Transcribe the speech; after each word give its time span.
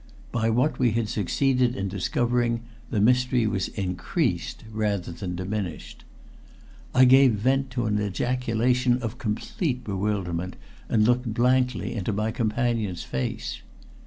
By 0.31 0.49
what 0.49 0.79
we 0.79 0.93
had 0.93 1.07
succeeded 1.09 1.75
in 1.75 1.87
discovering, 1.87 2.63
the 2.89 2.99
mystery 2.99 3.45
was 3.45 3.67
increased 3.67 4.63
rather 4.71 5.11
than 5.11 5.35
diminished. 5.35 6.05
I 6.91 7.05
gave 7.05 7.33
vent 7.33 7.69
to 7.77 7.85
an 7.85 8.01
ejaculation 8.01 8.97
of 9.03 9.19
complete 9.19 9.83
bewilderment, 9.83 10.55
and 10.89 11.03
looked 11.05 11.31
blankly 11.31 11.93
into 11.93 12.13
my 12.13 12.31
companion's 12.31 13.03
face. 13.03 13.61